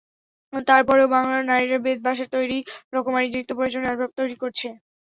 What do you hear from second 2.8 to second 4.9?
রকমারি নিত্যপ্রয়োজনীয় আসবাব তৈরি করছে।